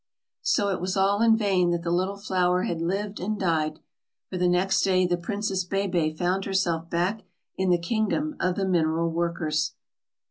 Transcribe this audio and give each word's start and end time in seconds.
So 0.41 0.69
it 0.69 0.81
was 0.81 0.97
all 0.97 1.21
in 1.21 1.37
vain 1.37 1.69
that 1.69 1.83
the 1.83 1.91
little 1.91 2.17
flower 2.17 2.63
had 2.63 2.81
lived 2.81 3.19
and 3.19 3.39
died, 3.39 3.79
for 4.31 4.37
the 4.39 4.47
next 4.47 4.81
day 4.81 5.05
the 5.05 5.15
Princess 5.15 5.63
Bébè 5.63 6.17
found 6.17 6.45
herself 6.45 6.89
back 6.89 7.21
in 7.55 7.69
the 7.69 7.77
kingdom 7.77 8.35
of 8.39 8.55
the 8.55 8.65
mineral 8.65 9.11
workers. 9.11 9.73